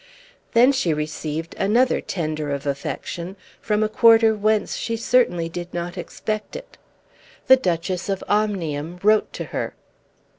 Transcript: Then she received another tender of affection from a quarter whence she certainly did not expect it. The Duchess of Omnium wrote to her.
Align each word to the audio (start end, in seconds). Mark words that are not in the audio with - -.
Then 0.53 0.71
she 0.71 0.95
received 0.95 1.53
another 1.59 2.01
tender 2.01 2.49
of 2.49 2.65
affection 2.65 3.35
from 3.61 3.83
a 3.83 3.87
quarter 3.87 4.33
whence 4.33 4.75
she 4.75 4.97
certainly 4.97 5.47
did 5.47 5.71
not 5.75 5.95
expect 5.95 6.55
it. 6.55 6.75
The 7.45 7.55
Duchess 7.57 8.09
of 8.09 8.23
Omnium 8.27 8.99
wrote 9.03 9.31
to 9.33 9.43
her. 9.53 9.75